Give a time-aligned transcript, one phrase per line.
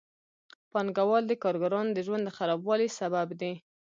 [0.71, 3.53] پانګوال د کارګرانو د ژوند د خرابوالي سبب دي